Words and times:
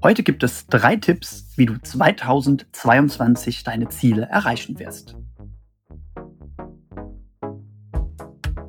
Heute 0.00 0.22
gibt 0.22 0.44
es 0.44 0.68
drei 0.68 0.94
Tipps, 0.94 1.54
wie 1.56 1.66
du 1.66 1.76
2022 1.76 3.64
deine 3.64 3.88
Ziele 3.88 4.28
erreichen 4.30 4.78
wirst. 4.78 5.16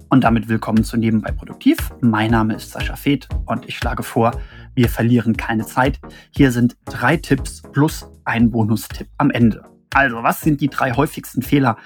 Und 0.10 0.24
damit 0.24 0.50
willkommen 0.50 0.84
zu 0.84 0.98
Nebenbei 0.98 1.32
Produktiv. 1.32 1.78
Mein 2.02 2.32
Name 2.32 2.56
ist 2.56 2.72
Sascha 2.72 2.96
Feth 2.96 3.30
und 3.46 3.70
ich 3.70 3.78
schlage 3.78 4.02
vor, 4.02 4.32
wir 4.74 4.90
verlieren 4.90 5.38
keine 5.38 5.68
Zeit. 5.68 6.00
Hier 6.32 6.52
sind 6.52 6.78
drei 6.86 7.16
Tipps 7.16 7.62
plus 7.62 8.10
ein 8.26 8.50
Bonustipp 8.50 9.10
am 9.20 9.30
Ende. 9.30 9.64
Also, 9.94 10.24
was 10.24 10.42
sind 10.42 10.62
die 10.62 10.70
drei 10.70 10.94
häufigsten 10.94 11.44
Fehler, 11.44 11.78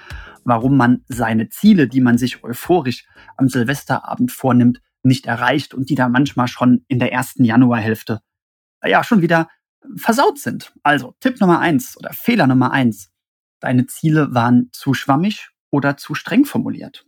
warum 0.44 0.78
man 0.78 1.02
seine 1.08 1.50
Ziele, 1.50 1.86
die 1.86 2.00
man 2.00 2.16
sich 2.16 2.42
euphorisch 2.44 3.04
am 3.36 3.48
Silvesterabend 3.48 4.32
vornimmt, 4.32 4.80
nicht 5.02 5.26
erreicht 5.26 5.74
und 5.74 5.90
die 5.90 5.96
da 5.96 6.08
manchmal 6.08 6.48
schon 6.48 6.86
in 6.88 6.98
der 6.98 7.12
ersten 7.12 7.44
Januarhälfte 7.44 8.22
ja 8.88 9.04
schon 9.04 9.22
wieder 9.22 9.48
versaut 9.96 10.38
sind. 10.38 10.72
Also 10.82 11.14
Tipp 11.20 11.40
Nummer 11.40 11.60
eins 11.60 11.96
oder 11.96 12.12
Fehler 12.12 12.46
Nummer 12.46 12.72
eins. 12.72 13.10
Deine 13.60 13.86
Ziele 13.86 14.34
waren 14.34 14.68
zu 14.72 14.94
schwammig 14.94 15.50
oder 15.70 15.96
zu 15.96 16.14
streng 16.14 16.44
formuliert. 16.44 17.06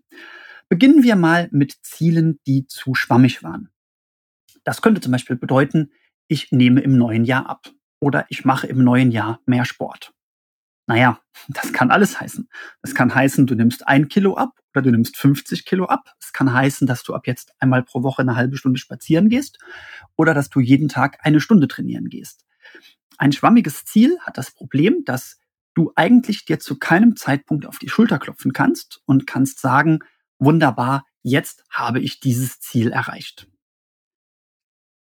Beginnen 0.68 1.02
wir 1.02 1.16
mal 1.16 1.48
mit 1.52 1.76
Zielen, 1.82 2.40
die 2.46 2.66
zu 2.66 2.94
schwammig 2.94 3.42
waren. 3.42 3.70
Das 4.64 4.82
könnte 4.82 5.00
zum 5.00 5.12
Beispiel 5.12 5.36
bedeuten, 5.36 5.92
ich 6.28 6.50
nehme 6.50 6.80
im 6.80 6.96
neuen 6.96 7.24
Jahr 7.24 7.48
ab 7.48 7.70
oder 8.00 8.26
ich 8.30 8.44
mache 8.44 8.66
im 8.66 8.82
neuen 8.82 9.12
Jahr 9.12 9.40
mehr 9.46 9.64
Sport. 9.64 10.12
Naja, 10.86 11.20
das 11.48 11.72
kann 11.72 11.90
alles 11.90 12.20
heißen. 12.20 12.48
Das 12.80 12.94
kann 12.94 13.12
heißen, 13.12 13.46
du 13.46 13.56
nimmst 13.56 13.86
ein 13.88 14.08
Kilo 14.08 14.36
ab 14.36 14.60
oder 14.72 14.82
du 14.82 14.90
nimmst 14.90 15.16
50 15.16 15.64
Kilo 15.64 15.86
ab. 15.86 16.12
Es 16.20 16.32
kann 16.32 16.52
heißen, 16.52 16.86
dass 16.86 17.02
du 17.02 17.14
ab 17.14 17.26
jetzt 17.26 17.52
einmal 17.58 17.82
pro 17.82 18.02
Woche 18.02 18.22
eine 18.22 18.36
halbe 18.36 18.56
Stunde 18.56 18.78
spazieren 18.78 19.28
gehst 19.28 19.58
oder 20.16 20.32
dass 20.32 20.48
du 20.48 20.60
jeden 20.60 20.88
Tag 20.88 21.18
eine 21.22 21.40
Stunde 21.40 21.66
trainieren 21.66 22.08
gehst. 22.08 22.44
Ein 23.18 23.32
schwammiges 23.32 23.84
Ziel 23.84 24.16
hat 24.20 24.38
das 24.38 24.52
Problem, 24.52 25.02
dass 25.04 25.40
du 25.74 25.92
eigentlich 25.96 26.44
dir 26.44 26.60
zu 26.60 26.78
keinem 26.78 27.16
Zeitpunkt 27.16 27.66
auf 27.66 27.78
die 27.78 27.88
Schulter 27.88 28.18
klopfen 28.18 28.52
kannst 28.52 29.02
und 29.06 29.26
kannst 29.26 29.60
sagen, 29.60 30.00
wunderbar, 30.38 31.04
jetzt 31.22 31.64
habe 31.70 32.00
ich 32.00 32.20
dieses 32.20 32.60
Ziel 32.60 32.92
erreicht. 32.92 33.48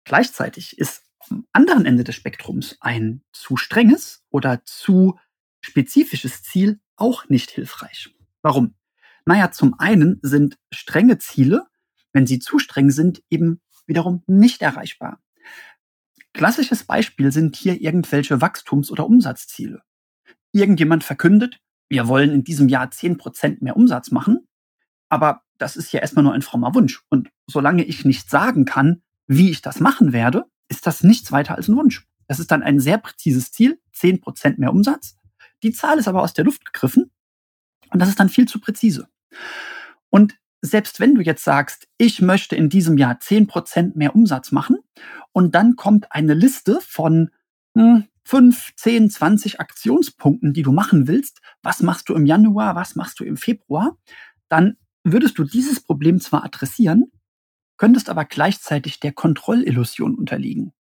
Gleichzeitig 0.05 0.79
ist 0.79 1.05
am 1.29 1.47
anderen 1.53 1.87
Ende 1.87 2.05
des 2.05 2.15
Spektrums 2.15 2.77
ein 2.81 3.23
zu 3.33 3.57
strenges 3.57 4.25
oder 4.31 4.65
zu 4.65 5.19
spezifisches 5.61 6.43
Ziel 6.43 6.81
auch 6.97 7.29
nicht 7.29 7.51
hilfreich. 7.51 8.15
Warum? 8.43 8.75
Naja, 9.27 9.51
zum 9.53 9.79
einen 9.79 10.19
sind 10.23 10.59
strenge 10.73 11.19
Ziele, 11.19 11.67
wenn 12.13 12.27
sie 12.27 12.39
zu 12.39 12.59
streng 12.59 12.91
sind, 12.91 13.23
eben 13.31 13.61
wiederum 13.87 14.23
nicht 14.27 14.63
erreichbar. 14.63 15.21
Klassisches 16.33 16.85
Beispiel 16.85 17.33
sind 17.33 17.57
hier 17.57 17.81
irgendwelche 17.81 18.41
Wachstums- 18.41 18.91
oder 18.91 19.07
Umsatzziele. 19.07 19.83
Irgendjemand 20.53 21.05
verkündet, 21.05 21.61
wir 21.89 22.09
wollen 22.09 22.31
in 22.31 22.45
diesem 22.45 22.69
Jahr 22.69 22.87
10% 22.87 23.59
mehr 23.61 23.77
Umsatz 23.77 24.11
machen, 24.11 24.47
aber 25.09 25.43
das 25.59 25.77
ist 25.77 25.93
ja 25.93 26.01
erstmal 26.01 26.23
nur 26.23 26.33
ein 26.33 26.43
frommer 26.43 26.75
Wunsch. 26.75 27.03
Und 27.11 27.31
solange 27.47 27.85
ich 27.85 28.05
nicht 28.05 28.31
sagen 28.31 28.65
kann, 28.65 29.03
wie 29.27 29.51
ich 29.51 29.61
das 29.61 29.81
machen 29.81 30.13
werde, 30.13 30.45
ist 30.69 30.87
das 30.87 31.03
nichts 31.03 31.33
weiter 31.33 31.57
als 31.57 31.69
ein 31.69 31.77
Wunsch. 31.77 32.07
Das 32.29 32.39
ist 32.39 32.51
dann 32.51 32.63
ein 32.63 32.79
sehr 32.79 32.99
präzises 32.99 33.51
Ziel, 33.51 33.81
10% 33.95 34.59
mehr 34.59 34.73
Umsatz. 34.73 35.17
Die 35.63 35.73
Zahl 35.73 35.99
ist 35.99 36.09
aber 36.09 36.23
aus 36.23 36.33
der 36.33 36.45
Luft 36.45 36.65
gegriffen 36.65 37.11
und 37.91 38.01
das 38.01 38.09
ist 38.09 38.21
dann 38.21 38.29
viel 38.29 38.47
zu 38.47 38.61
präzise. 38.61 39.09
Und 40.09 40.39
selbst 40.63 41.01
wenn 41.01 41.15
du 41.15 41.23
jetzt 41.23 41.45
sagst, 41.45 41.89
ich 41.97 42.21
möchte 42.21 42.57
in 42.57 42.69
diesem 42.69 42.99
Jahr 42.99 43.19
10% 43.19 43.97
mehr 43.97 44.15
Umsatz 44.15 44.53
machen 44.53 44.79
und 45.33 45.55
dann 45.55 45.77
kommt 45.77 46.13
eine 46.13 46.35
Liste 46.35 46.81
von 46.83 47.31
hm, 47.75 48.07
5, 48.25 48.77
10, 48.77 49.11
20 49.11 49.61
Aktionspunkten, 49.61 50.53
die 50.53 50.63
du 50.63 50.73
machen 50.73 51.09
willst, 51.09 51.41
was 51.63 51.81
machst 51.81 52.09
du 52.09 52.15
im 52.15 52.27
Januar, 52.27 52.75
was 52.75 52.95
machst 52.95 53.21
du 53.21 53.25
im 53.25 53.37
Februar, 53.37 53.97
dann 54.49 54.77
würdest 55.03 55.39
du 55.39 55.45
dieses 55.45 55.81
Problem 55.81 56.21
zwar 56.21 56.45
adressieren, 56.45 57.11
könntest 57.79 58.11
aber 58.11 58.27
gleichzeitig 58.27 59.01
der 59.01 59.13
Kontrollillusion 59.13 60.15
unterliegen. 60.15 60.73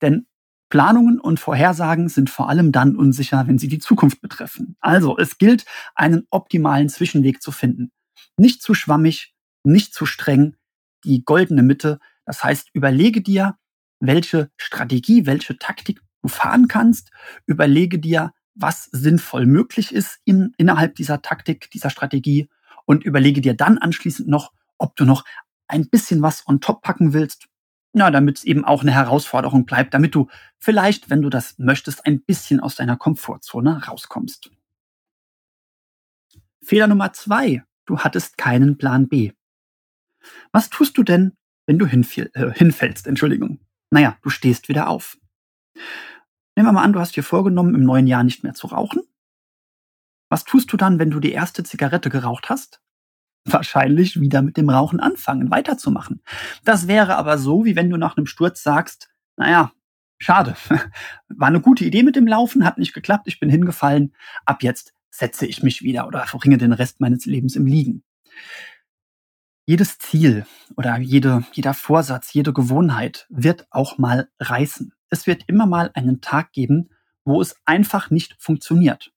Denn 0.00 0.26
Planungen 0.72 1.20
und 1.20 1.38
Vorhersagen 1.38 2.08
sind 2.08 2.30
vor 2.30 2.48
allem 2.48 2.72
dann 2.72 2.96
unsicher, 2.96 3.46
wenn 3.46 3.58
sie 3.58 3.68
die 3.68 3.78
Zukunft 3.78 4.22
betreffen. 4.22 4.74
Also 4.80 5.18
es 5.18 5.36
gilt, 5.36 5.66
einen 5.94 6.26
optimalen 6.30 6.88
Zwischenweg 6.88 7.42
zu 7.42 7.52
finden. 7.52 7.92
Nicht 8.38 8.62
zu 8.62 8.72
schwammig, 8.72 9.34
nicht 9.64 9.92
zu 9.92 10.06
streng, 10.06 10.56
die 11.04 11.26
goldene 11.26 11.62
Mitte. 11.62 11.98
Das 12.24 12.42
heißt, 12.42 12.70
überlege 12.72 13.20
dir, 13.20 13.58
welche 14.00 14.50
Strategie, 14.56 15.26
welche 15.26 15.58
Taktik 15.58 16.00
du 16.22 16.28
fahren 16.28 16.68
kannst. 16.68 17.10
Überlege 17.44 17.98
dir, 17.98 18.32
was 18.54 18.84
sinnvoll 18.84 19.44
möglich 19.44 19.94
ist 19.94 20.20
in, 20.24 20.54
innerhalb 20.56 20.94
dieser 20.94 21.20
Taktik, 21.20 21.70
dieser 21.70 21.90
Strategie 21.90 22.48
und 22.86 23.04
überlege 23.04 23.42
dir 23.42 23.52
dann 23.52 23.76
anschließend 23.76 24.26
noch, 24.26 24.54
ob 24.78 24.96
du 24.96 25.04
noch 25.04 25.26
ein 25.68 25.90
bisschen 25.90 26.22
was 26.22 26.48
on 26.48 26.62
top 26.62 26.80
packen 26.80 27.12
willst, 27.12 27.48
na, 27.92 28.10
damit 28.10 28.38
es 28.38 28.44
eben 28.44 28.64
auch 28.64 28.82
eine 28.82 28.92
Herausforderung 28.92 29.66
bleibt, 29.66 29.94
damit 29.94 30.14
du 30.14 30.28
vielleicht, 30.58 31.10
wenn 31.10 31.22
du 31.22 31.28
das 31.28 31.58
möchtest, 31.58 32.06
ein 32.06 32.22
bisschen 32.22 32.60
aus 32.60 32.74
deiner 32.74 32.96
Komfortzone 32.96 33.84
rauskommst. 33.86 34.50
Fehler 36.62 36.86
Nummer 36.86 37.12
zwei. 37.12 37.64
Du 37.84 37.98
hattest 37.98 38.38
keinen 38.38 38.78
Plan 38.78 39.08
B. 39.08 39.32
Was 40.52 40.70
tust 40.70 40.96
du 40.96 41.02
denn, 41.02 41.36
wenn 41.66 41.78
du 41.78 41.86
hinfiel, 41.86 42.30
äh, 42.34 42.52
hinfällst? 42.52 43.06
Entschuldigung. 43.06 43.58
Naja, 43.90 44.16
du 44.22 44.30
stehst 44.30 44.68
wieder 44.68 44.88
auf. 44.88 45.18
Nehmen 46.54 46.68
wir 46.68 46.72
mal 46.72 46.84
an, 46.84 46.92
du 46.92 47.00
hast 47.00 47.16
dir 47.16 47.24
vorgenommen, 47.24 47.74
im 47.74 47.84
neuen 47.84 48.06
Jahr 48.06 48.24
nicht 48.24 48.44
mehr 48.44 48.54
zu 48.54 48.68
rauchen. 48.68 49.02
Was 50.28 50.44
tust 50.44 50.72
du 50.72 50.76
dann, 50.76 50.98
wenn 50.98 51.10
du 51.10 51.20
die 51.20 51.32
erste 51.32 51.64
Zigarette 51.64 52.08
geraucht 52.08 52.48
hast? 52.48 52.81
Wahrscheinlich 53.44 54.20
wieder 54.20 54.42
mit 54.42 54.56
dem 54.56 54.70
Rauchen 54.70 55.00
anfangen, 55.00 55.50
weiterzumachen. 55.50 56.22
Das 56.64 56.86
wäre 56.88 57.16
aber 57.16 57.38
so, 57.38 57.64
wie 57.64 57.76
wenn 57.76 57.90
du 57.90 57.96
nach 57.96 58.16
einem 58.16 58.26
Sturz 58.26 58.62
sagst, 58.62 59.10
naja, 59.36 59.72
schade, 60.18 60.54
war 61.28 61.48
eine 61.48 61.60
gute 61.60 61.84
Idee 61.84 62.02
mit 62.02 62.16
dem 62.16 62.26
Laufen, 62.26 62.64
hat 62.64 62.78
nicht 62.78 62.94
geklappt, 62.94 63.26
ich 63.26 63.40
bin 63.40 63.50
hingefallen, 63.50 64.14
ab 64.44 64.62
jetzt 64.62 64.94
setze 65.10 65.46
ich 65.46 65.62
mich 65.62 65.82
wieder 65.82 66.06
oder 66.06 66.26
verbringe 66.26 66.58
den 66.58 66.72
Rest 66.72 67.00
meines 67.00 67.26
Lebens 67.26 67.56
im 67.56 67.66
Liegen. 67.66 68.02
Jedes 69.66 69.98
Ziel 69.98 70.46
oder 70.76 70.98
jede, 70.98 71.44
jeder 71.52 71.74
Vorsatz, 71.74 72.32
jede 72.32 72.52
Gewohnheit 72.52 73.26
wird 73.28 73.66
auch 73.70 73.98
mal 73.98 74.28
reißen. 74.40 74.92
Es 75.08 75.26
wird 75.26 75.44
immer 75.46 75.66
mal 75.66 75.90
einen 75.94 76.20
Tag 76.20 76.52
geben, 76.52 76.90
wo 77.24 77.40
es 77.40 77.56
einfach 77.64 78.10
nicht 78.10 78.34
funktioniert. 78.38 79.12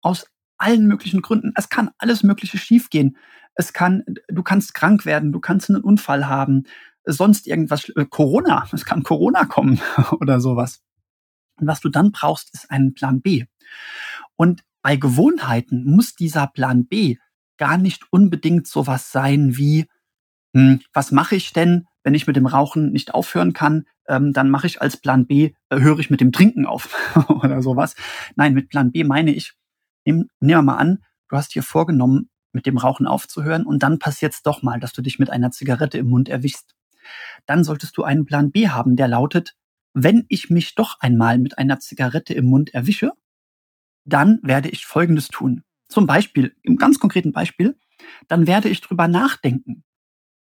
Aus 0.00 0.26
allen 0.58 0.86
möglichen 0.86 1.22
Gründen. 1.22 1.52
Es 1.56 1.70
kann 1.70 1.90
alles 1.98 2.22
Mögliche 2.22 2.58
schiefgehen. 2.58 3.16
Es 3.54 3.72
kann, 3.72 4.04
du 4.28 4.42
kannst 4.42 4.74
krank 4.74 5.04
werden, 5.04 5.32
du 5.32 5.40
kannst 5.40 5.70
einen 5.70 5.82
Unfall 5.82 6.28
haben, 6.28 6.64
sonst 7.04 7.46
irgendwas, 7.46 7.88
äh, 7.90 8.06
Corona, 8.08 8.66
es 8.72 8.84
kann 8.84 9.02
Corona 9.02 9.44
kommen 9.44 9.80
oder 10.20 10.40
sowas. 10.40 10.82
Und 11.56 11.66
was 11.66 11.80
du 11.80 11.88
dann 11.88 12.12
brauchst, 12.12 12.54
ist 12.54 12.70
einen 12.70 12.94
Plan 12.94 13.20
B. 13.20 13.44
Und 14.36 14.62
bei 14.82 14.96
Gewohnheiten 14.96 15.84
muss 15.84 16.14
dieser 16.14 16.46
Plan 16.46 16.86
B 16.86 17.16
gar 17.58 17.76
nicht 17.76 18.06
unbedingt 18.10 18.66
sowas 18.66 19.12
sein 19.12 19.56
wie, 19.56 19.86
hm, 20.54 20.80
was 20.94 21.12
mache 21.12 21.36
ich 21.36 21.52
denn, 21.52 21.86
wenn 22.02 22.14
ich 22.14 22.26
mit 22.26 22.36
dem 22.36 22.46
Rauchen 22.46 22.92
nicht 22.92 23.12
aufhören 23.12 23.52
kann, 23.52 23.84
ähm, 24.08 24.32
dann 24.32 24.48
mache 24.48 24.66
ich 24.66 24.80
als 24.80 24.96
Plan 24.96 25.26
B, 25.26 25.52
äh, 25.68 25.80
höre 25.80 25.98
ich 25.98 26.08
mit 26.08 26.22
dem 26.22 26.32
Trinken 26.32 26.64
auf 26.64 26.96
oder 27.28 27.60
sowas. 27.62 27.94
Nein, 28.36 28.54
mit 28.54 28.70
Plan 28.70 28.90
B 28.90 29.04
meine 29.04 29.34
ich, 29.34 29.52
nehmen 30.04 30.30
wir 30.40 30.62
mal 30.62 30.76
an, 30.76 31.04
du 31.28 31.36
hast 31.36 31.54
dir 31.54 31.62
vorgenommen, 31.62 32.30
mit 32.52 32.66
dem 32.66 32.78
Rauchen 32.78 33.06
aufzuhören 33.06 33.64
und 33.64 33.82
dann 33.82 33.98
passiert 33.98 34.34
es 34.34 34.42
doch 34.42 34.62
mal, 34.62 34.80
dass 34.80 34.92
du 34.92 35.02
dich 35.02 35.18
mit 35.18 35.30
einer 35.30 35.50
Zigarette 35.50 35.98
im 35.98 36.08
Mund 36.08 36.28
erwischst. 36.28 36.74
Dann 37.46 37.64
solltest 37.64 37.96
du 37.96 38.04
einen 38.04 38.26
Plan 38.26 38.50
B 38.50 38.68
haben, 38.68 38.96
der 38.96 39.08
lautet, 39.08 39.56
wenn 39.94 40.24
ich 40.28 40.50
mich 40.50 40.74
doch 40.74 40.98
einmal 41.00 41.38
mit 41.38 41.58
einer 41.58 41.80
Zigarette 41.80 42.34
im 42.34 42.46
Mund 42.46 42.72
erwische, 42.74 43.12
dann 44.04 44.38
werde 44.42 44.68
ich 44.68 44.86
Folgendes 44.86 45.28
tun. 45.28 45.64
Zum 45.88 46.06
Beispiel, 46.06 46.54
im 46.62 46.76
ganz 46.76 46.98
konkreten 46.98 47.32
Beispiel, 47.32 47.76
dann 48.28 48.46
werde 48.46 48.68
ich 48.68 48.80
drüber 48.80 49.08
nachdenken. 49.08 49.84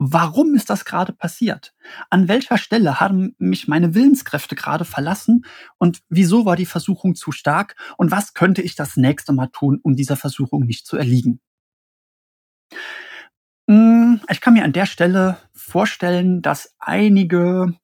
Warum 0.01 0.55
ist 0.55 0.69
das 0.69 0.85
gerade 0.85 1.11
passiert? 1.11 1.73
An 2.09 2.29
welcher 2.29 2.57
Stelle 2.57 3.01
haben 3.01 3.35
mich 3.37 3.67
meine 3.67 3.95
Willenskräfte 3.95 4.55
gerade 4.55 4.85
verlassen? 4.85 5.43
Und 5.77 5.99
wieso 6.07 6.45
war 6.45 6.55
die 6.55 6.65
Versuchung 6.65 7.15
zu 7.15 7.33
stark? 7.33 7.75
Und 7.97 8.09
was 8.09 8.33
könnte 8.33 8.61
ich 8.61 8.75
das 8.75 8.95
nächste 8.95 9.33
Mal 9.33 9.47
tun, 9.47 9.79
um 9.83 9.97
dieser 9.97 10.15
Versuchung 10.15 10.65
nicht 10.65 10.87
zu 10.87 10.95
erliegen? 10.95 11.41
Hm, 13.69 14.21
ich 14.29 14.41
kann 14.41 14.53
mir 14.53 14.63
an 14.63 14.73
der 14.73 14.85
Stelle 14.85 15.37
vorstellen, 15.53 16.41
dass 16.41 16.75
einige 16.79 17.75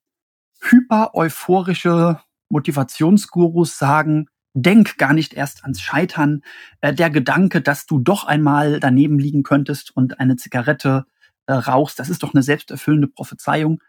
hyper-euphorische 0.60 2.20
Motivationsgurus 2.48 3.78
sagen, 3.78 4.26
denk 4.54 4.96
gar 4.98 5.12
nicht 5.12 5.34
erst 5.34 5.62
ans 5.62 5.80
Scheitern. 5.80 6.42
Äh, 6.80 6.94
der 6.94 7.10
Gedanke, 7.10 7.60
dass 7.60 7.86
du 7.86 7.98
doch 7.98 8.24
einmal 8.24 8.80
daneben 8.80 9.18
liegen 9.18 9.42
könntest 9.42 9.94
und 9.96 10.18
eine 10.18 10.36
Zigarette 10.36 11.06
äh, 11.46 11.52
rauchst, 11.52 11.98
das 11.98 12.08
ist 12.08 12.22
doch 12.22 12.34
eine 12.34 12.42
selbsterfüllende 12.42 13.08
Prophezeiung. 13.08 13.80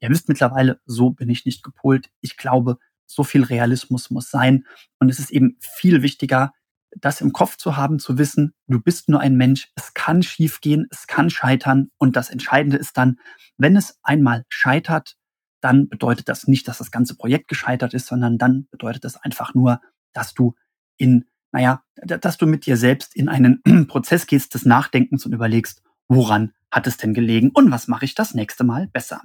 Ihr 0.00 0.10
wisst 0.10 0.28
mittlerweile, 0.28 0.80
so 0.84 1.10
bin 1.10 1.28
ich 1.28 1.44
nicht 1.44 1.62
gepolt. 1.62 2.10
Ich 2.20 2.36
glaube, 2.36 2.78
so 3.06 3.24
viel 3.24 3.44
Realismus 3.44 4.10
muss 4.10 4.30
sein. 4.30 4.66
Und 4.98 5.10
es 5.10 5.18
ist 5.18 5.30
eben 5.30 5.56
viel 5.60 6.02
wichtiger, 6.02 6.52
das 6.96 7.20
im 7.20 7.32
Kopf 7.32 7.56
zu 7.56 7.76
haben, 7.76 7.98
zu 7.98 8.18
wissen, 8.18 8.52
du 8.66 8.80
bist 8.80 9.08
nur 9.08 9.20
ein 9.20 9.36
Mensch, 9.36 9.70
es 9.76 9.94
kann 9.94 10.22
schiefgehen, 10.22 10.86
es 10.90 11.06
kann 11.06 11.30
scheitern. 11.30 11.90
Und 11.98 12.16
das 12.16 12.30
Entscheidende 12.30 12.76
ist 12.76 12.96
dann, 12.96 13.18
wenn 13.56 13.76
es 13.76 13.98
einmal 14.02 14.44
scheitert, 14.48 15.16
dann 15.60 15.88
bedeutet 15.88 16.28
das 16.28 16.46
nicht, 16.46 16.66
dass 16.68 16.78
das 16.78 16.90
ganze 16.90 17.16
Projekt 17.16 17.48
gescheitert 17.48 17.94
ist, 17.94 18.06
sondern 18.06 18.38
dann 18.38 18.66
bedeutet 18.70 19.04
das 19.04 19.16
einfach 19.16 19.54
nur, 19.54 19.80
dass 20.12 20.34
du 20.34 20.54
in, 20.96 21.26
naja, 21.52 21.82
dass 21.94 22.38
du 22.38 22.46
mit 22.46 22.66
dir 22.66 22.76
selbst 22.76 23.14
in 23.14 23.28
einen 23.28 23.62
Prozess 23.88 24.26
gehst 24.26 24.54
des 24.54 24.64
Nachdenkens 24.64 25.26
und 25.26 25.32
überlegst, 25.32 25.82
woran 26.08 26.52
hat 26.70 26.86
es 26.86 26.96
denn 26.96 27.14
gelegen 27.14 27.50
und 27.50 27.70
was 27.70 27.88
mache 27.88 28.04
ich 28.04 28.14
das 28.14 28.34
nächste 28.34 28.64
Mal 28.64 28.88
besser. 28.88 29.22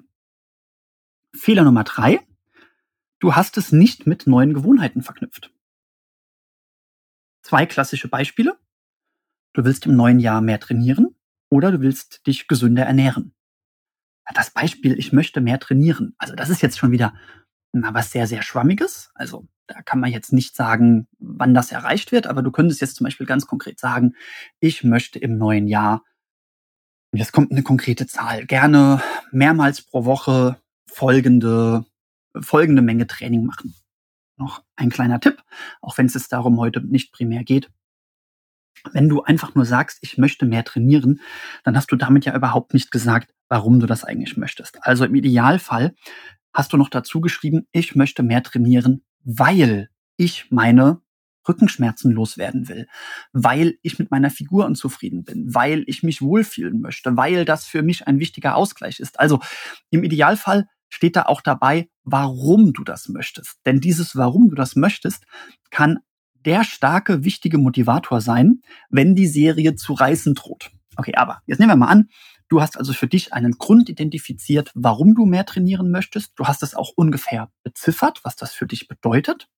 Fehler 1.33 1.63
Nummer 1.63 1.83
drei, 1.83 2.19
du 3.19 3.35
hast 3.35 3.57
es 3.57 3.71
nicht 3.71 4.07
mit 4.07 4.27
neuen 4.27 4.53
Gewohnheiten 4.53 5.01
verknüpft. 5.01 5.51
Zwei 7.45 7.67
klassische 7.67 8.07
Beispiele. 8.07 8.57
Du 9.53 9.65
willst 9.65 9.85
im 9.85 9.95
neuen 9.95 10.19
Jahr 10.19 10.41
mehr 10.41 10.59
trainieren 10.59 11.15
oder 11.51 11.71
du 11.71 11.79
willst 11.79 12.25
dich 12.25 12.47
gesünder 12.47 12.87
ernähren. 12.87 13.35
Das 14.33 14.49
Beispiel, 14.49 14.97
ich 14.97 15.13
möchte 15.13 15.41
mehr 15.41 15.59
trainieren. 15.59 16.15
Also 16.17 16.33
das 16.33 16.49
ist 16.49 16.63
jetzt 16.63 16.79
schon 16.79 16.89
wieder 16.89 17.13
na, 17.71 17.93
was 17.93 18.09
sehr, 18.09 18.25
sehr 18.25 18.41
Schwammiges. 18.41 19.11
Also 19.13 19.47
da 19.67 19.83
kann 19.83 19.99
man 19.99 20.11
jetzt 20.11 20.33
nicht 20.33 20.55
sagen, 20.55 21.07
wann 21.19 21.53
das 21.53 21.71
erreicht 21.71 22.11
wird, 22.11 22.25
aber 22.25 22.41
du 22.41 22.49
könntest 22.49 22.81
jetzt 22.81 22.95
zum 22.95 23.03
Beispiel 23.03 23.27
ganz 23.27 23.45
konkret 23.45 23.79
sagen, 23.79 24.15
ich 24.59 24.83
möchte 24.83 25.19
im 25.19 25.37
neuen 25.37 25.67
Jahr, 25.67 26.03
jetzt 27.13 27.31
kommt 27.31 27.51
eine 27.51 27.61
konkrete 27.61 28.07
Zahl, 28.07 28.47
gerne 28.47 29.03
mehrmals 29.31 29.83
pro 29.83 30.05
Woche 30.05 30.59
folgende, 30.89 31.85
folgende 32.41 32.81
Menge 32.81 33.05
Training 33.05 33.45
machen. 33.45 33.75
Noch 34.37 34.63
ein 34.75 34.89
kleiner 34.89 35.19
Tipp, 35.19 35.41
auch 35.81 35.97
wenn 35.97 36.07
es 36.07 36.13
jetzt 36.13 36.31
darum 36.33 36.59
heute 36.59 36.81
nicht 36.81 37.11
primär 37.11 37.43
geht. 37.43 37.69
Wenn 38.91 39.09
du 39.09 39.23
einfach 39.23 39.55
nur 39.55 39.65
sagst, 39.65 39.99
ich 40.01 40.17
möchte 40.17 40.45
mehr 40.45 40.63
trainieren, 40.63 41.21
dann 41.63 41.75
hast 41.75 41.91
du 41.91 41.95
damit 41.95 42.25
ja 42.25 42.35
überhaupt 42.35 42.73
nicht 42.73 42.91
gesagt, 42.91 43.33
warum 43.47 43.79
du 43.79 43.87
das 43.87 44.03
eigentlich 44.03 44.37
möchtest. 44.37 44.83
Also 44.83 45.05
im 45.05 45.15
Idealfall 45.15 45.95
hast 46.53 46.73
du 46.73 46.77
noch 46.77 46.89
dazu 46.89 47.21
geschrieben, 47.21 47.67
ich 47.71 47.95
möchte 47.95 48.23
mehr 48.23 48.43
trainieren, 48.43 49.03
weil 49.23 49.89
ich 50.17 50.51
meine 50.51 51.01
Rückenschmerzen 51.47 52.11
loswerden 52.11 52.67
will, 52.67 52.87
weil 53.31 53.77
ich 53.81 53.99
mit 53.99 54.11
meiner 54.11 54.31
Figur 54.31 54.65
unzufrieden 54.65 55.23
bin, 55.23 55.53
weil 55.53 55.83
ich 55.87 56.03
mich 56.03 56.21
wohlfühlen 56.21 56.81
möchte, 56.81 57.15
weil 57.17 57.45
das 57.45 57.65
für 57.65 57.83
mich 57.83 58.07
ein 58.07 58.19
wichtiger 58.19 58.55
Ausgleich 58.55 58.99
ist. 58.99 59.19
Also 59.19 59.39
im 59.91 60.03
Idealfall 60.03 60.67
steht 60.95 61.15
da 61.15 61.23
auch 61.23 61.41
dabei, 61.41 61.89
warum 62.03 62.73
du 62.73 62.83
das 62.83 63.09
möchtest. 63.09 63.59
Denn 63.65 63.81
dieses 63.81 64.15
Warum 64.15 64.49
du 64.49 64.55
das 64.55 64.75
möchtest 64.75 65.25
kann 65.69 65.99
der 66.45 66.63
starke, 66.63 67.23
wichtige 67.23 67.57
Motivator 67.57 68.21
sein, 68.21 68.61
wenn 68.89 69.15
die 69.15 69.27
Serie 69.27 69.75
zu 69.75 69.93
reißen 69.93 70.35
droht. 70.35 70.71
Okay, 70.95 71.13
aber 71.15 71.41
jetzt 71.45 71.59
nehmen 71.59 71.71
wir 71.71 71.75
mal 71.75 71.87
an, 71.87 72.09
du 72.47 72.61
hast 72.61 72.77
also 72.77 72.93
für 72.93 73.07
dich 73.07 73.33
einen 73.33 73.53
Grund 73.53 73.89
identifiziert, 73.89 74.71
warum 74.75 75.15
du 75.15 75.25
mehr 75.25 75.45
trainieren 75.45 75.91
möchtest. 75.91 76.33
Du 76.37 76.45
hast 76.45 76.63
es 76.63 76.75
auch 76.75 76.93
ungefähr 76.95 77.51
beziffert, 77.63 78.21
was 78.23 78.35
das 78.35 78.53
für 78.53 78.67
dich 78.67 78.87
bedeutet. 78.87 79.49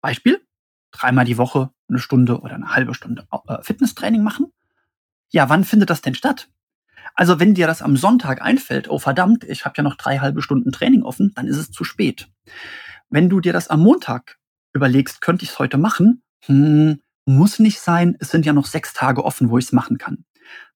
Beispiel, 0.00 0.40
dreimal 0.90 1.24
die 1.24 1.38
Woche 1.38 1.70
eine 1.88 1.98
Stunde 1.98 2.40
oder 2.40 2.54
eine 2.54 2.74
halbe 2.74 2.94
Stunde 2.94 3.26
äh, 3.48 3.62
Fitnesstraining 3.62 4.22
machen. 4.22 4.52
Ja, 5.30 5.48
wann 5.48 5.64
findet 5.64 5.90
das 5.90 6.00
denn 6.00 6.14
statt? 6.14 6.48
Also 7.14 7.38
wenn 7.38 7.54
dir 7.54 7.66
das 7.66 7.82
am 7.82 7.96
Sonntag 7.96 8.42
einfällt, 8.42 8.88
oh 8.88 8.98
verdammt, 8.98 9.44
ich 9.44 9.64
habe 9.64 9.74
ja 9.76 9.82
noch 9.82 9.96
drei 9.96 10.18
halbe 10.18 10.42
Stunden 10.42 10.72
Training 10.72 11.02
offen, 11.02 11.32
dann 11.34 11.46
ist 11.46 11.56
es 11.56 11.70
zu 11.70 11.84
spät. 11.84 12.28
Wenn 13.08 13.28
du 13.28 13.40
dir 13.40 13.52
das 13.52 13.68
am 13.68 13.80
Montag 13.80 14.38
überlegst, 14.72 15.20
könnte 15.20 15.44
ich 15.44 15.50
es 15.50 15.58
heute 15.58 15.78
machen? 15.78 16.22
Hm, 16.46 17.00
muss 17.24 17.58
nicht 17.58 17.80
sein, 17.80 18.16
es 18.18 18.30
sind 18.30 18.44
ja 18.44 18.52
noch 18.52 18.66
sechs 18.66 18.92
Tage 18.92 19.24
offen, 19.24 19.50
wo 19.50 19.58
ich 19.58 19.66
es 19.66 19.72
machen 19.72 19.98
kann. 19.98 20.24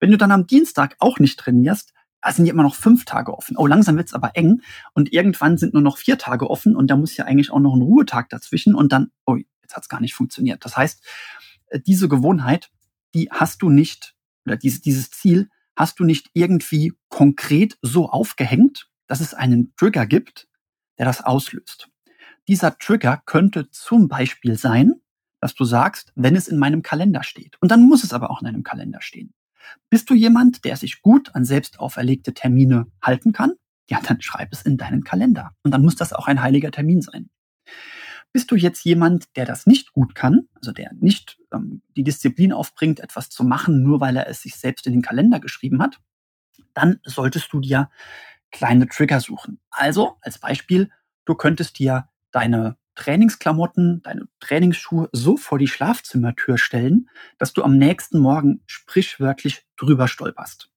Wenn 0.00 0.10
du 0.10 0.16
dann 0.16 0.30
am 0.30 0.46
Dienstag 0.46 0.96
auch 0.98 1.18
nicht 1.18 1.38
trainierst, 1.38 1.92
sind 2.30 2.46
ja 2.46 2.52
immer 2.52 2.62
noch 2.62 2.74
fünf 2.74 3.04
Tage 3.04 3.36
offen. 3.36 3.56
Oh, 3.56 3.66
langsam 3.66 3.96
wird's 3.96 4.14
aber 4.14 4.32
eng 4.34 4.60
und 4.92 5.12
irgendwann 5.12 5.56
sind 5.56 5.72
nur 5.72 5.82
noch 5.82 5.98
vier 5.98 6.18
Tage 6.18 6.48
offen 6.50 6.76
und 6.76 6.88
da 6.88 6.96
muss 6.96 7.16
ja 7.16 7.24
eigentlich 7.24 7.50
auch 7.50 7.60
noch 7.60 7.74
ein 7.74 7.82
Ruhetag 7.82 8.28
dazwischen 8.28 8.74
und 8.74 8.92
dann, 8.92 9.10
oh, 9.24 9.36
jetzt 9.36 9.76
hat's 9.76 9.88
gar 9.88 10.00
nicht 10.00 10.14
funktioniert. 10.14 10.64
Das 10.64 10.76
heißt, 10.76 11.04
äh, 11.68 11.80
diese 11.80 12.08
Gewohnheit, 12.08 12.70
die 13.14 13.30
hast 13.30 13.62
du 13.62 13.70
nicht, 13.70 14.14
oder 14.44 14.56
dieses, 14.56 14.80
dieses 14.80 15.10
Ziel 15.10 15.48
hast 15.78 16.00
du 16.00 16.04
nicht 16.04 16.28
irgendwie 16.34 16.92
konkret 17.08 17.78
so 17.82 18.10
aufgehängt, 18.10 18.90
dass 19.06 19.20
es 19.20 19.32
einen 19.32 19.72
Trigger 19.76 20.06
gibt, 20.06 20.48
der 20.98 21.06
das 21.06 21.22
auslöst. 21.22 21.88
Dieser 22.48 22.76
Trigger 22.78 23.22
könnte 23.24 23.70
zum 23.70 24.08
Beispiel 24.08 24.58
sein, 24.58 24.94
dass 25.40 25.54
du 25.54 25.64
sagst, 25.64 26.12
wenn 26.16 26.34
es 26.34 26.48
in 26.48 26.58
meinem 26.58 26.82
Kalender 26.82 27.22
steht. 27.22 27.56
Und 27.60 27.70
dann 27.70 27.86
muss 27.86 28.02
es 28.02 28.12
aber 28.12 28.30
auch 28.30 28.42
in 28.42 28.48
einem 28.48 28.64
Kalender 28.64 29.00
stehen. 29.00 29.32
Bist 29.88 30.10
du 30.10 30.14
jemand, 30.14 30.64
der 30.64 30.76
sich 30.76 31.00
gut 31.00 31.34
an 31.36 31.44
selbst 31.44 31.78
auferlegte 31.78 32.34
Termine 32.34 32.86
halten 33.00 33.32
kann? 33.32 33.52
Ja, 33.88 34.00
dann 34.00 34.20
schreib 34.20 34.52
es 34.52 34.62
in 34.62 34.78
deinen 34.78 35.04
Kalender. 35.04 35.52
Und 35.62 35.70
dann 35.70 35.82
muss 35.82 35.94
das 35.94 36.12
auch 36.12 36.26
ein 36.26 36.42
heiliger 36.42 36.72
Termin 36.72 37.02
sein. 37.02 37.30
Bist 38.32 38.50
du 38.50 38.56
jetzt 38.56 38.84
jemand, 38.84 39.36
der 39.36 39.46
das 39.46 39.66
nicht 39.66 39.92
gut 39.92 40.14
kann, 40.14 40.48
also 40.54 40.72
der 40.72 40.92
nicht 40.94 41.38
ähm, 41.52 41.82
die 41.96 42.04
Disziplin 42.04 42.52
aufbringt, 42.52 43.00
etwas 43.00 43.30
zu 43.30 43.42
machen, 43.44 43.82
nur 43.82 44.00
weil 44.00 44.16
er 44.16 44.28
es 44.28 44.42
sich 44.42 44.56
selbst 44.56 44.86
in 44.86 44.92
den 44.92 45.02
Kalender 45.02 45.40
geschrieben 45.40 45.82
hat? 45.82 46.00
Dann 46.74 47.00
solltest 47.04 47.52
du 47.52 47.60
dir 47.60 47.90
kleine 48.50 48.86
Trigger 48.88 49.20
suchen. 49.20 49.60
Also 49.70 50.16
als 50.20 50.38
Beispiel, 50.38 50.90
du 51.24 51.34
könntest 51.34 51.78
dir 51.78 52.08
deine 52.30 52.76
Trainingsklamotten, 52.94 54.02
deine 54.02 54.28
Trainingsschuhe 54.40 55.08
so 55.12 55.36
vor 55.36 55.58
die 55.58 55.68
Schlafzimmertür 55.68 56.58
stellen, 56.58 57.08
dass 57.38 57.52
du 57.52 57.62
am 57.62 57.78
nächsten 57.78 58.18
Morgen 58.18 58.62
sprichwörtlich 58.66 59.64
drüber 59.76 60.08
stolperst, 60.08 60.70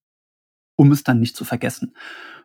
um 0.75 0.91
es 0.91 1.03
dann 1.03 1.19
nicht 1.19 1.35
zu 1.35 1.45
vergessen. 1.45 1.95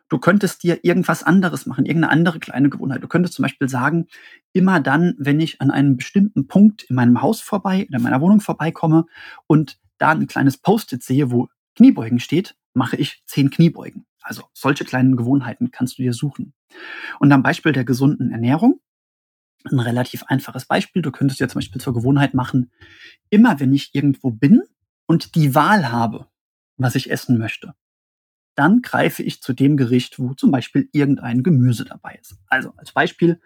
Du 0.09 0.19
könntest 0.19 0.63
dir 0.63 0.83
irgendwas 0.83 1.23
anderes 1.23 1.65
machen, 1.65 1.85
irgendeine 1.85 2.13
andere 2.13 2.39
kleine 2.39 2.69
Gewohnheit. 2.69 3.03
Du 3.03 3.07
könntest 3.07 3.33
zum 3.33 3.43
Beispiel 3.43 3.67
sagen, 3.67 4.07
immer 4.53 4.79
dann, 4.79 5.15
wenn 5.17 5.39
ich 5.39 5.59
an 5.61 5.69
einem 5.69 5.97
bestimmten 5.97 6.47
Punkt 6.47 6.83
in 6.83 6.95
meinem 6.95 7.21
Haus 7.21 7.41
vorbei, 7.41 7.87
in 7.91 8.01
meiner 8.01 8.21
Wohnung 8.21 8.39
vorbeikomme 8.39 9.05
und 9.47 9.79
da 9.97 10.11
ein 10.11 10.27
kleines 10.27 10.57
Post-it 10.57 11.03
sehe, 11.03 11.31
wo 11.31 11.49
Kniebeugen 11.75 12.19
steht, 12.19 12.55
mache 12.73 12.95
ich 12.95 13.23
zehn 13.25 13.49
Kniebeugen. 13.49 14.05
Also 14.21 14.43
solche 14.53 14.85
kleinen 14.85 15.17
Gewohnheiten 15.17 15.71
kannst 15.71 15.97
du 15.97 16.03
dir 16.03 16.13
suchen. 16.13 16.53
Und 17.19 17.31
am 17.31 17.43
Beispiel 17.43 17.71
der 17.71 17.85
gesunden 17.85 18.31
Ernährung, 18.31 18.79
ein 19.65 19.79
relativ 19.79 20.23
einfaches 20.23 20.65
Beispiel. 20.65 21.01
Du 21.01 21.11
könntest 21.11 21.39
dir 21.39 21.49
zum 21.49 21.59
Beispiel 21.59 21.81
zur 21.81 21.93
Gewohnheit 21.93 22.33
machen, 22.33 22.71
immer 23.29 23.59
wenn 23.59 23.73
ich 23.73 23.93
irgendwo 23.93 24.31
bin 24.31 24.61
und 25.05 25.35
die 25.35 25.55
Wahl 25.55 25.91
habe, 25.91 26.27
was 26.77 26.95
ich 26.95 27.09
essen 27.09 27.37
möchte, 27.37 27.73
dann 28.57 28.81
greife 28.81 29.23
ich 29.23 29.41
zu 29.41 29.53
dem 29.53 29.77
Gericht, 29.77 30.17
wo 30.19 30.33
zum 30.33 30.51
Beispiel 30.51 30.89
irgendein 30.91 31.43
Gemüse 31.43 31.85
dabei 31.85 32.17
ist. 32.19 32.37
Also 32.47 32.73
als 32.77 32.91
Beispiel, 32.91 33.39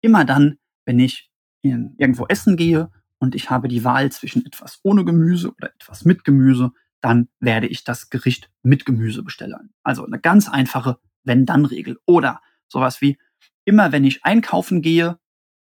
immer 0.00 0.24
dann, 0.24 0.58
wenn 0.86 0.98
ich 0.98 1.30
irgendwo 1.62 2.26
essen 2.26 2.56
gehe 2.56 2.90
und 3.18 3.34
ich 3.34 3.50
habe 3.50 3.68
die 3.68 3.84
Wahl 3.84 4.10
zwischen 4.12 4.46
etwas 4.46 4.80
ohne 4.82 5.04
Gemüse 5.04 5.52
oder 5.54 5.74
etwas 5.74 6.04
mit 6.04 6.24
Gemüse, 6.24 6.72
dann 7.00 7.28
werde 7.38 7.66
ich 7.66 7.84
das 7.84 8.08
Gericht 8.08 8.50
mit 8.62 8.86
Gemüse 8.86 9.22
bestellen. 9.22 9.74
Also 9.82 10.06
eine 10.06 10.18
ganz 10.18 10.48
einfache 10.48 10.98
Wenn-Dann-Regel. 11.24 11.98
Oder 12.06 12.40
sowas 12.68 13.00
wie, 13.00 13.18
immer 13.64 13.92
wenn 13.92 14.04
ich 14.04 14.24
einkaufen 14.24 14.80
gehe, 14.80 15.18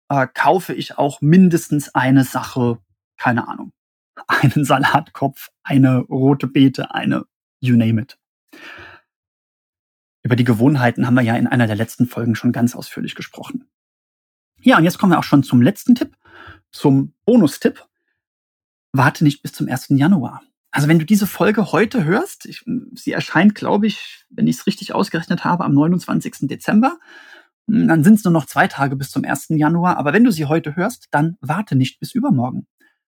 äh, 0.09 0.27
kaufe 0.33 0.73
ich 0.73 0.97
auch 0.97 1.19
mindestens 1.19 1.93
eine 1.93 2.23
Sache, 2.23 2.79
keine 3.17 3.47
Ahnung, 3.47 3.73
einen 4.27 4.63
Salatkopf, 4.65 5.49
eine 5.63 5.97
rote 5.99 6.47
Beete, 6.47 6.93
eine 6.93 7.25
you 7.59 7.75
name 7.75 8.01
it. 8.01 8.17
Über 10.23 10.35
die 10.35 10.43
Gewohnheiten 10.43 11.07
haben 11.07 11.15
wir 11.15 11.21
ja 11.21 11.35
in 11.35 11.47
einer 11.47 11.67
der 11.67 11.75
letzten 11.75 12.07
Folgen 12.07 12.35
schon 12.35 12.51
ganz 12.51 12.75
ausführlich 12.75 13.15
gesprochen. 13.15 13.69
Ja, 14.61 14.77
und 14.77 14.83
jetzt 14.83 14.97
kommen 14.97 15.13
wir 15.13 15.19
auch 15.19 15.23
schon 15.23 15.43
zum 15.43 15.61
letzten 15.61 15.95
Tipp, 15.95 16.17
zum 16.71 17.13
Bonustipp. 17.25 17.85
Warte 18.91 19.23
nicht 19.23 19.41
bis 19.41 19.53
zum 19.53 19.69
1. 19.69 19.87
Januar. 19.89 20.41
Also 20.71 20.87
wenn 20.87 20.99
du 20.99 21.05
diese 21.05 21.27
Folge 21.27 21.71
heute 21.71 22.03
hörst, 22.03 22.45
ich, 22.45 22.65
sie 22.93 23.11
erscheint, 23.11 23.55
glaube 23.55 23.87
ich, 23.87 24.25
wenn 24.29 24.47
ich 24.47 24.57
es 24.57 24.67
richtig 24.67 24.93
ausgerechnet 24.93 25.43
habe, 25.43 25.63
am 25.63 25.73
29. 25.73 26.47
Dezember. 26.47 26.99
Dann 27.67 28.03
sind 28.03 28.15
es 28.15 28.23
nur 28.23 28.31
noch 28.31 28.45
zwei 28.45 28.67
Tage 28.67 28.95
bis 28.95 29.11
zum 29.11 29.25
1. 29.25 29.47
Januar. 29.49 29.97
Aber 29.97 30.13
wenn 30.13 30.23
du 30.23 30.31
sie 30.31 30.45
heute 30.45 30.75
hörst, 30.75 31.07
dann 31.11 31.37
warte 31.41 31.75
nicht 31.75 31.99
bis 31.99 32.13
übermorgen. 32.13 32.67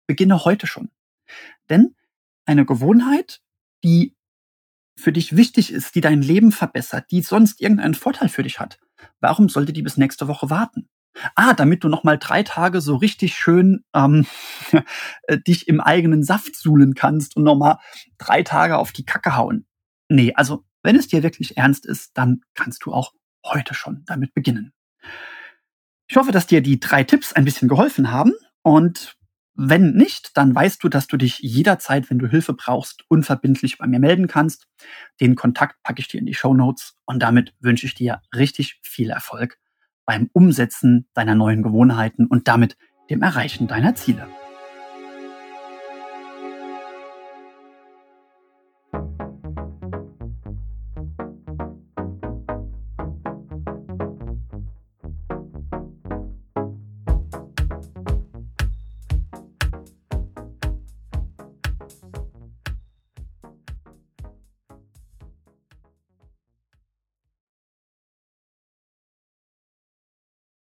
Beginne 0.07 0.45
heute 0.45 0.67
schon. 0.67 0.89
Denn 1.69 1.95
eine 2.45 2.65
Gewohnheit, 2.65 3.41
die 3.83 4.15
für 4.95 5.12
dich 5.12 5.35
wichtig 5.35 5.71
ist, 5.71 5.95
die 5.95 6.01
dein 6.01 6.21
Leben 6.21 6.51
verbessert, 6.51 7.05
die 7.12 7.21
sonst 7.21 7.62
irgendeinen 7.62 7.95
Vorteil 7.95 8.29
für 8.29 8.43
dich 8.43 8.59
hat, 8.59 8.79
warum 9.19 9.50
sollte 9.50 9.73
die 9.73 9.81
bis 9.81 9.97
nächste 9.97 10.27
Woche 10.27 10.50
warten? 10.50 10.88
Ah, 11.35 11.53
damit 11.53 11.83
du 11.83 11.89
noch 11.89 12.03
mal 12.03 12.17
drei 12.17 12.41
Tage 12.43 12.81
so 12.81 12.95
richtig 12.95 13.35
schön 13.35 13.83
ähm, 13.93 14.25
dich 15.47 15.67
im 15.67 15.79
eigenen 15.79 16.23
Saft 16.23 16.55
suhlen 16.55 16.95
kannst 16.95 17.35
und 17.35 17.43
noch 17.43 17.55
mal 17.55 17.79
drei 18.17 18.41
Tage 18.43 18.77
auf 18.77 18.91
die 18.91 19.05
Kacke 19.05 19.35
hauen. 19.35 19.65
Nee, 20.09 20.33
also 20.35 20.65
wenn 20.81 20.95
es 20.95 21.07
dir 21.07 21.23
wirklich 21.23 21.57
ernst 21.57 21.85
ist, 21.85 22.17
dann 22.17 22.41
kannst 22.55 22.85
du 22.85 22.93
auch 22.93 23.13
heute 23.45 23.73
schon 23.73 24.03
damit 24.05 24.33
beginnen. 24.33 24.73
Ich 26.07 26.17
hoffe, 26.17 26.31
dass 26.31 26.47
dir 26.47 26.62
die 26.62 26.79
drei 26.79 27.03
Tipps 27.03 27.33
ein 27.33 27.45
bisschen 27.45 27.69
geholfen 27.69 28.12
haben 28.12 28.33
und 28.62 29.15
wenn 29.55 29.93
nicht, 29.93 30.36
dann 30.36 30.53
weißt 30.53 30.83
du, 30.83 30.89
dass 30.89 31.07
du 31.07 31.17
dich 31.17 31.39
jederzeit, 31.39 32.10
wenn 32.10 32.19
du 32.19 32.27
Hilfe 32.27 32.53
brauchst, 32.53 33.03
unverbindlich 33.07 33.77
bei 33.77 33.88
mir 33.88 34.00
melden 34.00 34.27
kannst. 34.27 34.67
Den 35.22 35.36
Kontakt 35.36 35.81
packe 35.83 36.00
ich 36.00 36.07
dir 36.07 36.19
in 36.19 36.25
die 36.25 36.33
Show 36.33 36.53
Notes 36.53 36.95
und 37.05 37.22
damit 37.22 37.53
wünsche 37.60 37.86
ich 37.86 37.93
dir 37.93 38.22
richtig 38.36 38.79
viel 38.81 39.12
Erfolg 39.12 39.57
beim 40.05 40.29
Umsetzen 40.33 41.07
deiner 41.13 41.36
neuen 41.36 41.62
Gewohnheiten 41.62 42.25
und 42.25 42.48
damit 42.48 42.77
dem 43.10 43.22
Erreichen 43.22 43.67
deiner 43.67 43.95
Ziele. 43.95 44.27